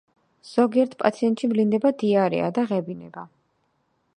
[0.51, 3.29] ზოგიერთ პაციენტებში ვლინდება დიარეა და ღებინება.